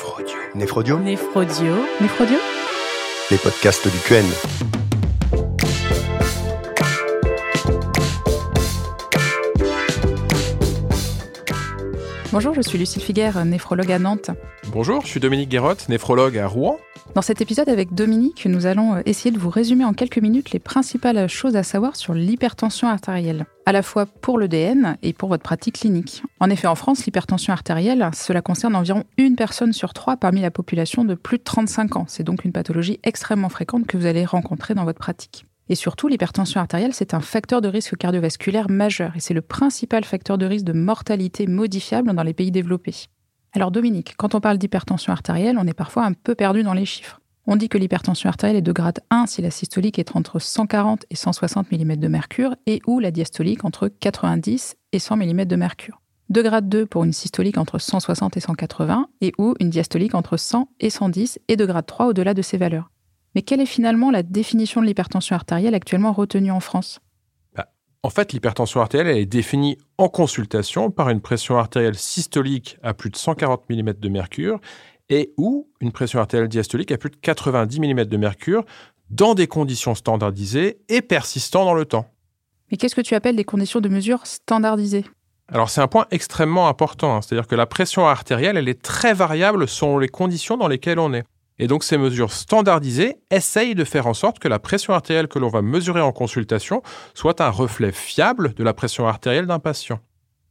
[0.00, 0.36] Néphrodio.
[0.54, 0.98] Néphrodio.
[0.98, 1.74] Néphrodio.
[2.00, 2.38] Néphrodio.
[3.30, 4.24] Les podcasts du QN.
[12.32, 14.30] Bonjour, je suis Lucille Figuère, néphrologue à Nantes.
[14.68, 16.80] Bonjour, je suis Dominique Guérotte, néphrologue à Rouen.
[17.14, 20.52] Dans cet épisode avec Dominique, nous allons euh, essayer de vous résumer en quelques minutes
[20.52, 25.28] les principales choses à savoir sur l'hypertension artérielle, à la fois pour l'EDN et pour
[25.28, 26.22] votre pratique clinique.
[26.38, 30.52] En effet, en France, l'hypertension artérielle, cela concerne environ une personne sur trois parmi la
[30.52, 32.04] population de plus de 35 ans.
[32.06, 35.46] C'est donc une pathologie extrêmement fréquente que vous allez rencontrer dans votre pratique.
[35.68, 40.04] Et surtout, l'hypertension artérielle, c'est un facteur de risque cardiovasculaire majeur et c'est le principal
[40.04, 43.08] facteur de risque de mortalité modifiable dans les pays développés.
[43.52, 46.84] Alors Dominique, quand on parle d'hypertension artérielle, on est parfois un peu perdu dans les
[46.84, 47.20] chiffres.
[47.46, 51.06] On dit que l'hypertension artérielle est de grade 1 si la systolique est entre 140
[51.10, 55.56] et 160 mm de mercure et ou la diastolique entre 90 et 100 mm de
[55.56, 56.00] mercure.
[56.28, 60.36] De grade 2 pour une systolique entre 160 et 180 et ou une diastolique entre
[60.36, 62.92] 100 et 110 et de grade 3 au-delà de ces valeurs.
[63.34, 67.00] Mais quelle est finalement la définition de l'hypertension artérielle actuellement retenue en France?
[68.02, 73.10] En fait, l'hypertension artérielle est définie en consultation par une pression artérielle systolique à plus
[73.10, 74.58] de 140 mm de mercure
[75.10, 78.64] et ou une pression artérielle diastolique à plus de 90 mm de mercure
[79.10, 82.06] dans des conditions standardisées et persistantes dans le temps.
[82.70, 85.04] Mais qu'est-ce que tu appelles des conditions de mesure standardisées?
[85.48, 87.20] Alors c'est un point extrêmement important, hein.
[87.20, 91.12] c'est-à-dire que la pression artérielle, elle est très variable selon les conditions dans lesquelles on
[91.12, 91.24] est.
[91.60, 95.38] Et donc ces mesures standardisées essayent de faire en sorte que la pression artérielle que
[95.38, 100.00] l'on va mesurer en consultation soit un reflet fiable de la pression artérielle d'un patient.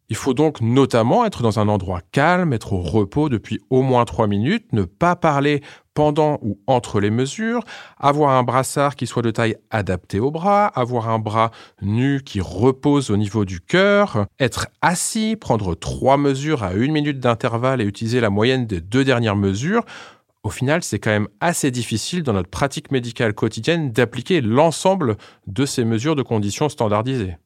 [0.10, 4.06] Il faut donc notamment être dans un endroit calme, être au repos depuis au moins
[4.06, 5.62] 3 minutes, ne pas parler
[5.96, 7.64] pendant ou entre les mesures,
[7.98, 11.50] avoir un brassard qui soit de taille adaptée au bras, avoir un bras
[11.82, 17.20] nu qui repose au niveau du cœur, être assis, prendre trois mesures à une minute
[17.20, 19.84] d'intervalle et utiliser la moyenne des deux dernières mesures
[20.44, 25.66] au final, c'est quand même assez difficile dans notre pratique médicale quotidienne d'appliquer l'ensemble de
[25.66, 27.38] ces mesures de conditions standardisées.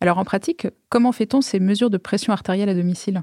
[0.00, 3.22] Alors en pratique, comment fait-on ces mesures de pression artérielle à domicile?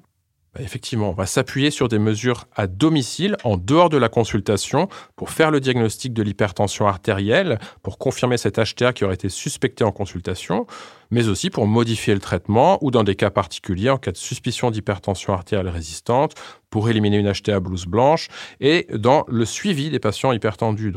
[0.60, 5.30] Effectivement, on va s'appuyer sur des mesures à domicile, en dehors de la consultation, pour
[5.30, 9.92] faire le diagnostic de l'hypertension artérielle, pour confirmer cet HTA qui aurait été suspecté en
[9.92, 10.66] consultation,
[11.12, 14.72] mais aussi pour modifier le traitement ou dans des cas particuliers, en cas de suspicion
[14.72, 16.36] d'hypertension artérielle résistante,
[16.70, 18.30] pour éliminer une HTA blouse blanche,
[18.60, 20.94] et dans le suivi des patients hypertendus.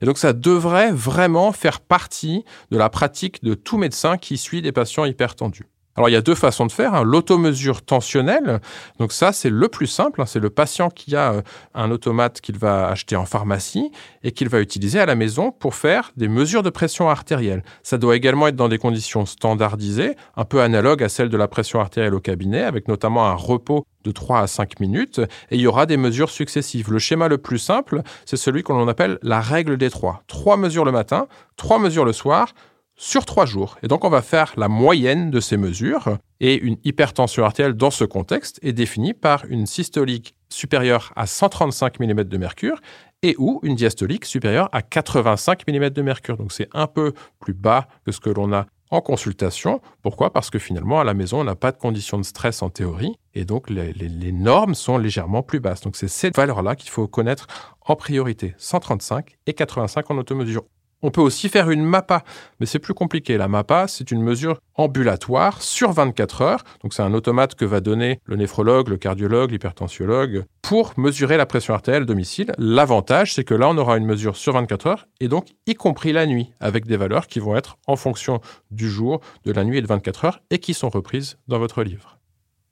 [0.00, 4.60] Et donc ça devrait vraiment faire partie de la pratique de tout médecin qui suit
[4.60, 5.71] des patients hypertendus.
[5.96, 6.94] Alors il y a deux façons de faire.
[6.94, 7.04] Hein.
[7.04, 8.60] L'automesure tensionnelle,
[8.98, 10.22] donc ça c'est le plus simple.
[10.22, 10.26] Hein.
[10.26, 11.42] C'est le patient qui a euh,
[11.74, 13.90] un automate qu'il va acheter en pharmacie
[14.22, 17.62] et qu'il va utiliser à la maison pour faire des mesures de pression artérielle.
[17.82, 21.48] Ça doit également être dans des conditions standardisées, un peu analogues à celles de la
[21.48, 25.20] pression artérielle au cabinet, avec notamment un repos de 3 à 5 minutes,
[25.50, 26.90] et il y aura des mesures successives.
[26.90, 30.22] Le schéma le plus simple, c'est celui qu'on appelle la règle des trois.
[30.26, 32.54] Trois mesures le matin, trois mesures le soir,
[33.02, 33.78] sur trois jours.
[33.82, 36.18] Et donc, on va faire la moyenne de ces mesures.
[36.38, 41.98] Et une hypertension artérielle dans ce contexte est définie par une systolique supérieure à 135
[41.98, 42.80] mm de mercure
[43.24, 46.36] et ou une diastolique supérieure à 85 mm de mercure.
[46.36, 49.80] Donc, c'est un peu plus bas que ce que l'on a en consultation.
[50.02, 50.32] Pourquoi?
[50.32, 53.16] Parce que finalement, à la maison, on n'a pas de conditions de stress en théorie.
[53.34, 55.80] Et donc, les, normes sont légèrement plus basses.
[55.80, 57.48] Donc, c'est cette valeur-là qu'il faut connaître
[57.80, 58.54] en priorité.
[58.58, 60.62] 135 et 85 en automesure.
[61.02, 62.22] On peut aussi faire une MAPA,
[62.60, 63.36] mais c'est plus compliqué.
[63.36, 66.64] La MAPA, c'est une mesure ambulatoire sur 24 heures.
[66.82, 71.46] Donc c'est un automate que va donner le néphrologue, le cardiologue, l'hypertensiologue pour mesurer la
[71.46, 72.52] pression artérielle domicile.
[72.56, 76.12] L'avantage, c'est que là, on aura une mesure sur 24 heures et donc y compris
[76.12, 78.40] la nuit avec des valeurs qui vont être en fonction
[78.70, 81.82] du jour, de la nuit et de 24 heures et qui sont reprises dans votre
[81.82, 82.18] livre.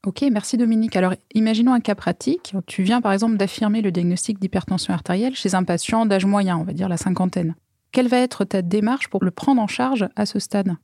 [0.06, 0.96] Ok, merci Dominique.
[0.96, 2.54] Alors, imaginons un cas pratique.
[2.66, 6.64] Tu viens par exemple d'affirmer le diagnostic d'hypertension artérielle chez un patient d'âge moyen, on
[6.64, 7.54] va dire la cinquantaine.
[7.92, 10.76] Quelle va être ta démarche pour le prendre en charge à ce stade?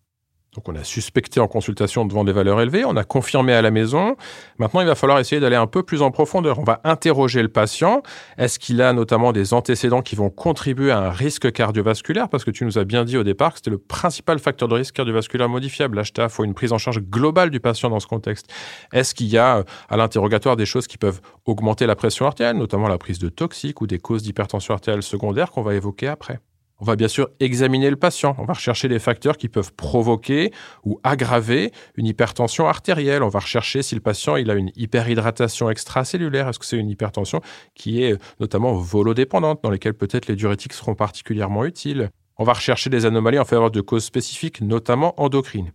[0.56, 3.70] Donc on a suspecté en consultation devant des valeurs élevées, on a confirmé à la
[3.70, 4.16] maison.
[4.58, 6.58] Maintenant, il va falloir essayer d'aller un peu plus en profondeur.
[6.58, 8.02] On va interroger le patient.
[8.38, 12.30] Est-ce qu'il a notamment des antécédents qui vont contribuer à un risque cardiovasculaire?
[12.30, 14.74] Parce que tu nous as bien dit au départ que c'était le principal facteur de
[14.74, 16.00] risque cardiovasculaire modifiable.
[16.00, 18.50] L'HTA, il faut une prise en charge globale du patient dans ce contexte.
[18.94, 22.56] Est-ce qu'il y a euh, à l'interrogatoire des choses qui peuvent augmenter la pression artérielle,
[22.56, 26.40] notamment la prise de toxiques ou des causes d'hypertension artérielle secondaire qu'on va évoquer après?
[26.78, 28.36] On va bien sûr examiner le patient.
[28.38, 30.52] On va rechercher les facteurs qui peuvent provoquer
[30.84, 33.22] ou aggraver une hypertension artérielle.
[33.22, 36.48] On va rechercher si le patient a une hyperhydratation extracellulaire.
[36.48, 37.40] Est-ce que c'est une hypertension
[37.74, 42.10] qui est notamment volodépendante, dans lesquelles peut-être les diurétiques seront particulièrement utiles?
[42.36, 45.72] On va rechercher des anomalies en faveur de causes spécifiques, notamment endocrines.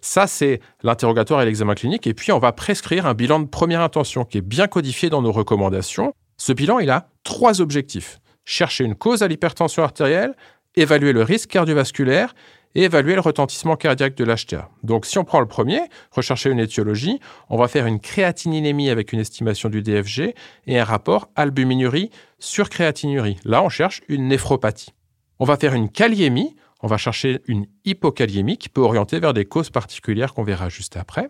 [0.00, 2.06] Ça, c'est l'interrogatoire et l'examen clinique.
[2.06, 5.22] Et puis, on va prescrire un bilan de première intention qui est bien codifié dans
[5.22, 8.20] nos recommandations Ce bilan, il a trois objectifs.
[8.44, 10.34] Chercher une cause à l'hypertension artérielle,
[10.76, 12.34] évaluer le risque cardiovasculaire
[12.74, 14.68] et évaluer le retentissement cardiaque de l'HTA.
[14.82, 15.80] Donc si on prend le premier,
[16.10, 20.34] rechercher une étiologie, on va faire une créatininémie avec une estimation du DFG
[20.66, 23.38] et un rapport albuminurie sur créatinurie.
[23.44, 24.92] Là, on cherche une néphropathie.
[25.38, 29.44] On va faire une kaliémie, on va chercher une hypokaliémie qui peut orienter vers des
[29.44, 31.28] causes particulières qu'on verra juste après.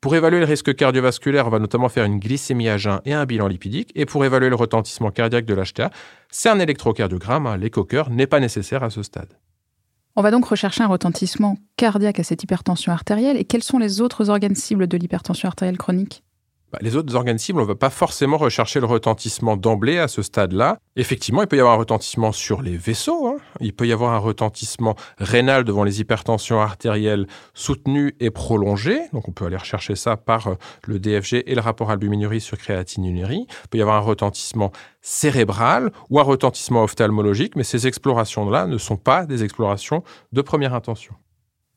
[0.00, 3.24] Pour évaluer le risque cardiovasculaire, on va notamment faire une glycémie à jeun et un
[3.24, 3.92] bilan lipidique.
[3.94, 5.90] Et pour évaluer le retentissement cardiaque de l'HTA,
[6.30, 7.46] c'est un électrocardiogramme.
[7.46, 7.56] Hein.
[7.56, 9.38] L'écho-cœur n'est pas nécessaire à ce stade.
[10.14, 13.36] On va donc rechercher un retentissement cardiaque à cette hypertension artérielle.
[13.36, 16.22] Et quels sont les autres organes cibles de l'hypertension artérielle chronique?
[16.80, 20.22] Les autres organes cibles, on ne va pas forcément rechercher le retentissement d'emblée à ce
[20.22, 20.78] stade-là.
[20.96, 23.36] Effectivement, il peut y avoir un retentissement sur les vaisseaux, hein.
[23.60, 29.00] il peut y avoir un retentissement rénal devant les hypertensions artérielles soutenues et prolongées.
[29.12, 30.54] Donc on peut aller rechercher ça par euh,
[30.86, 33.46] le DFG et le rapport albuminurie sur créatinurie.
[33.48, 38.78] Il peut y avoir un retentissement cérébral ou un retentissement ophtalmologique, mais ces explorations-là ne
[38.78, 40.02] sont pas des explorations
[40.32, 41.14] de première intention.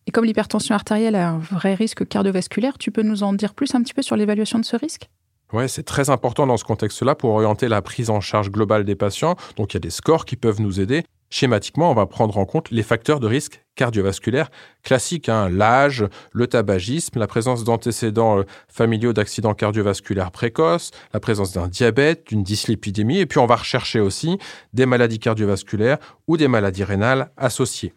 [0.10, 3.76] Et comme l'hypertension artérielle a un vrai risque cardiovasculaire, tu peux nous en dire plus
[3.76, 5.08] un petit peu sur l'évaluation de ce risque?
[5.54, 8.96] Oui, c'est très important dans ce contexte-là pour orienter la prise en charge globale des
[8.96, 9.36] patients.
[9.56, 11.04] Donc il y a des scores qui peuvent nous aider.
[11.30, 14.50] Schématiquement, on va prendre en compte les facteurs de risque cardiovasculaire
[14.82, 15.48] classiques, hein.
[15.48, 16.04] l'âge,
[16.34, 22.42] le tabagisme, la présence d'antécédents euh, familiaux d'accidents cardiovasculaires précoces, la présence d'un diabète, d'une
[22.42, 24.40] dyslipidémie, et puis on va rechercher aussi
[24.74, 27.94] des maladies cardiovasculaires ou des maladies rénales associées.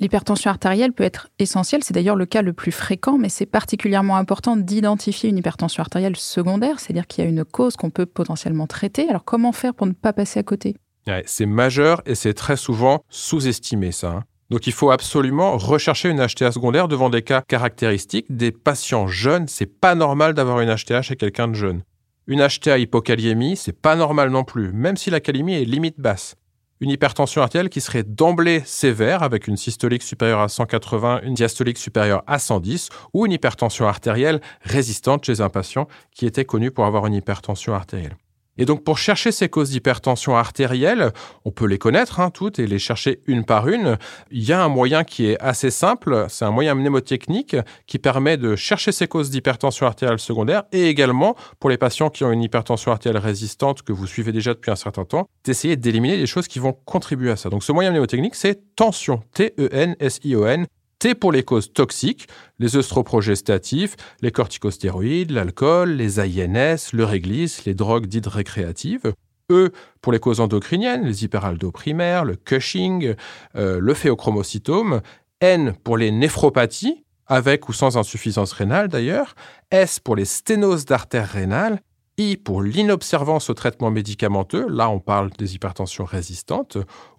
[0.00, 4.16] L'hypertension artérielle peut être essentielle, c'est d'ailleurs le cas le plus fréquent, mais c'est particulièrement
[4.16, 8.68] important d'identifier une hypertension artérielle secondaire, c'est-à-dire qu'il y a une cause qu'on peut potentiellement
[8.68, 9.08] traiter.
[9.08, 10.76] Alors comment faire pour ne pas passer à côté?
[11.24, 14.10] C'est majeur et c'est très souvent sous-estimé ça.
[14.10, 14.24] Hein.
[14.50, 18.26] Donc il faut absolument rechercher une HTA secondaire devant des cas caractéristiques.
[18.28, 21.82] Des patients jeunes, c'est pas normal d'avoir une HTA chez quelqu'un de jeune.
[22.26, 26.36] Une HTA hypokaliémie, c'est pas normal non plus, même si la calémie est limite basse
[26.80, 31.78] une hypertension artérielle qui serait d'emblée sévère avec une systolique supérieure à 180, une diastolique
[31.78, 36.84] supérieure à 110 ou une hypertension artérielle résistante chez un patient qui était connu pour
[36.84, 38.16] avoir une hypertension artérielle.
[38.58, 41.12] Et donc pour chercher ces causes d'hypertension artérielle,
[41.44, 43.96] on peut les connaître hein, toutes et les chercher une par une.
[44.30, 47.56] Il y a un moyen qui est assez simple, c'est un moyen mnémotechnique
[47.86, 52.24] qui permet de chercher ces causes d'hypertension artérielle secondaire et également pour les patients qui
[52.24, 56.16] ont une hypertension artérielle résistante que vous suivez déjà depuis un certain temps, d'essayer d'éliminer
[56.16, 57.48] les choses qui vont contribuer à ça.
[57.50, 60.66] Donc ce moyen mnémotechnique, c'est tension, T-E-N-S-I-O-N,
[60.98, 62.26] T pour les causes toxiques,
[62.58, 69.12] les œstroprogestatifs, les corticostéroïdes, l'alcool, les INS, le réglisse, les drogues dites récréatives.
[69.50, 69.70] E
[70.02, 73.14] pour les causes endocriniennes, les hyperaldos primaires, le Cushing,
[73.54, 75.00] euh, le phéochromocytome.
[75.40, 79.36] N pour les néphropathies, avec ou sans insuffisance rénale d'ailleurs.
[79.70, 81.80] S pour les sténoses d'artères rénales.
[82.18, 86.76] I pour l'inobservance au traitement médicamenteux, là on parle des hypertensions résistantes.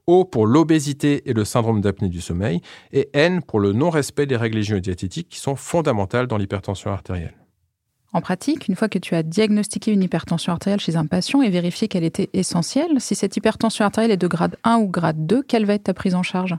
[0.07, 2.61] O pour l'obésité et le syndrome d'apnée du sommeil,
[2.91, 7.35] et N pour le non-respect des règles hygiéno-diététiques qui sont fondamentales dans l'hypertension artérielle.
[8.11, 11.49] En pratique, une fois que tu as diagnostiqué une hypertension artérielle chez un patient et
[11.49, 15.43] vérifié qu'elle était essentielle, si cette hypertension artérielle est de grade 1 ou grade 2,
[15.43, 16.57] quelle va être ta prise en charge?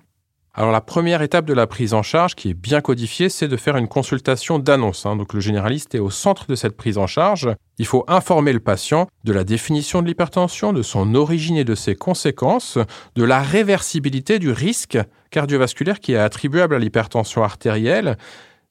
[0.60, 3.56] Alors la première étape de la prise en charge, qui est bien codifiée, c'est de
[3.56, 5.06] faire une consultation d'annonce.
[5.06, 5.16] Hein.
[5.16, 7.48] Donc le généraliste est au centre de cette prise en charge.
[7.78, 11.74] Il faut informer le patient de la définition de l'hypertension, de son origine et de
[11.74, 12.76] ses conséquences,
[13.17, 14.98] de la réversibilité du risque
[15.31, 18.19] cardiovasculaire qui est attribuable à l'hypertension artérielle,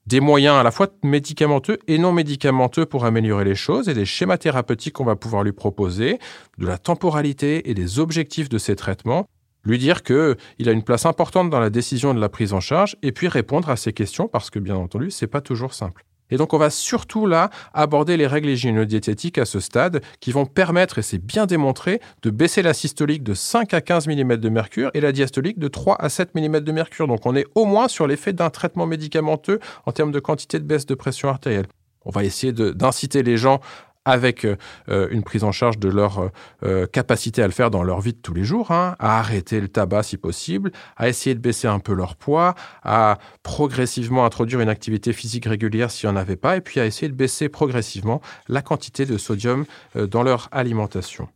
[0.06, 4.06] des moyens à la fois médicamenteux et non médicamenteux pour améliorer les choses et des
[4.06, 6.20] schémas thérapeutiques qu'on va pouvoir lui proposer,
[6.60, 9.26] de la temporalité et des objectifs de ces traitements
[9.70, 10.36] lui dire qu'il
[10.68, 13.70] a une place importante dans la décision de la prise en charge et puis répondre
[13.70, 16.04] à ces questions parce que bien entendu, c'est pas toujours simple.
[16.32, 20.46] Et donc, on va surtout là aborder les règles hygiéno-diététiques à ce stade qui vont
[20.46, 24.50] permettre, et c'est bien démontré, de baisser la systolique de 5 à 15 mm de
[24.50, 27.08] mercure et la diastolique de 3 à 7 mm de mercure.
[27.08, 30.66] Donc, on est au moins sur l'effet d'un traitement médicamenteux en termes de quantité de
[30.66, 31.66] baisse de pression artérielle.
[32.06, 33.60] On va essayer d'inciter les gens
[34.06, 34.56] avec euh,
[34.90, 36.32] euh, une prise en charge de leur
[36.64, 39.60] euh, capacité à le faire dans leur vie de tous les jours, hein, à arrêter
[39.60, 44.62] le tabac si possible, à essayer de baisser un peu leur poids, à progressivement introduire
[44.62, 47.50] une activité physique régulière s'il n'y en avait pas, et puis à essayer de baisser
[47.50, 49.66] progressivement la quantité de sodium
[49.96, 51.28] dans leur alimentation.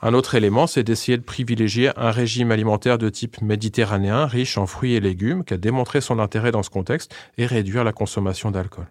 [0.00, 4.66] Un autre élément, c'est d'essayer de privilégier un régime alimentaire de type méditerranéen, riche en
[4.66, 8.50] fruits et légumes, qui a démontré son intérêt dans ce contexte, et réduire la consommation
[8.50, 8.86] d'alcool.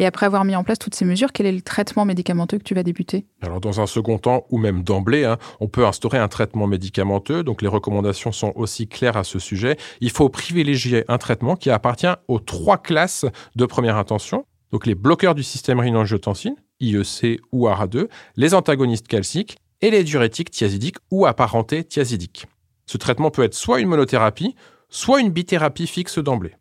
[0.00, 2.62] Et après avoir mis en place toutes ces mesures, quel est le traitement médicamenteux que
[2.62, 3.26] tu vas débuter?
[3.42, 7.42] Alors dans un second temps, ou même d'emblée, hein, on peut instaurer un traitement médicamenteux.
[7.44, 9.76] Donc les recommandations sont aussi claires à ce sujet.
[10.00, 13.26] Il faut privilégier un traitement qui appartient aux trois classes
[13.56, 14.46] de première intention.
[14.72, 20.50] Donc les bloqueurs du système rénine-angiotensine, IEC ou ARA2, les antagonistes calciques et les diurétiques
[20.50, 22.46] thiazidiques ou apparentés thiazidiques.
[22.86, 24.54] Ce traitement peut être soit une monothérapie,
[24.88, 26.54] soit une bithérapie fixe d'emblée.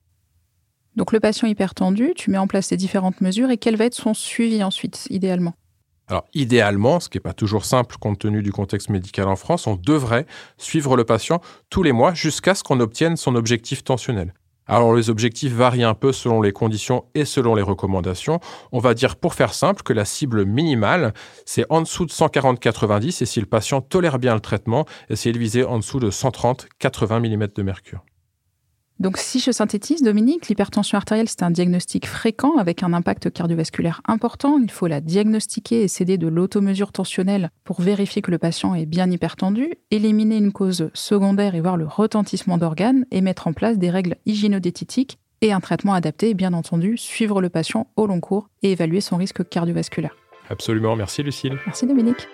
[1.00, 3.96] Donc le patient hypertendu, tu mets en place ces différentes mesures et quel va être
[3.96, 5.53] son suivi ensuite, idéalement?
[6.10, 9.65] Alors, idéalement, ce qui n'est pas toujours simple compte tenu du contexte médical en France,
[9.65, 10.25] on devrait
[10.58, 11.39] suivre le patient
[11.70, 14.34] tous les mois jusqu'à ce qu'on obtienne son objectif tensionnel.
[14.68, 18.41] Alors, les objectifs varient un peu selon les conditions et selon les recommandations.
[18.74, 21.13] On va dire, pour faire simple, que la cible minimale,
[21.46, 25.39] c'est en dessous de 140-90 et si le patient tolère bien le traitement, essayer de
[25.39, 28.03] viser en dessous de 130-80 mm de mercure.
[29.00, 34.01] Donc si je synthétise, Dominique, l'hypertension artérielle, c'est un diagnostic fréquent avec un impact cardiovasculaire
[34.06, 34.60] important.
[34.62, 38.86] Il faut la diagnostiquer et céder de l'automesure tensionnelle pour vérifier que le patient est
[38.86, 43.77] bien hypertendu, éliminer une cause secondaire et voir le retentissement d'organes et mettre en place
[43.77, 48.20] des règles hygiénodétitiques et un traitement adapté et bien entendu suivre le patient au long
[48.20, 50.15] cours et évaluer son risque cardiovasculaire.
[50.50, 51.58] Absolument, merci Lucille.
[51.65, 52.27] Merci Dominique.